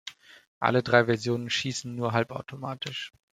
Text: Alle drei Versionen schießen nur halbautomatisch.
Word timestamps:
Alle 0.59 0.81
drei 0.81 1.05
Versionen 1.05 1.51
schießen 1.51 1.93
nur 1.93 2.11
halbautomatisch. 2.11 3.13